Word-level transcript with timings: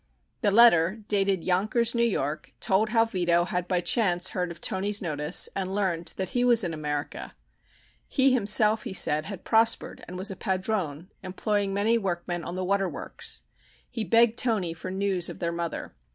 The 0.41 0.49
letter, 0.49 1.03
dated 1.07 1.43
Yonkers, 1.43 1.93
New 1.93 2.01
York, 2.01 2.53
told 2.59 2.89
how 2.89 3.05
Vito 3.05 3.45
had 3.45 3.67
by 3.67 3.81
chance 3.81 4.29
heard 4.29 4.49
of 4.49 4.59
Toni's 4.59 4.99
notice 4.99 5.47
and 5.55 5.75
learned 5.75 6.13
that 6.17 6.29
he 6.29 6.43
was 6.43 6.63
in 6.63 6.73
America. 6.73 7.35
He 8.07 8.33
himself, 8.33 8.81
he 8.81 8.93
said, 8.93 9.25
had 9.25 9.43
prospered 9.45 10.03
and 10.07 10.17
was 10.17 10.31
a 10.31 10.35
padrone, 10.35 11.11
employing 11.21 11.71
many 11.71 11.99
workmen 11.99 12.43
on 12.43 12.55
the 12.55 12.65
water 12.65 12.89
works. 12.89 13.43
He 13.91 14.03
begged 14.03 14.39
Toni 14.39 14.73
for 14.73 14.89
news 14.89 15.29
of 15.29 15.37
their 15.37 15.51
mother. 15.51 15.93